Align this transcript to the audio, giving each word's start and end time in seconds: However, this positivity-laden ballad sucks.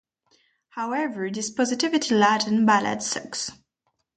However, 0.69 1.29
this 1.29 1.51
positivity-laden 1.51 2.65
ballad 2.65 3.03
sucks. 3.03 3.51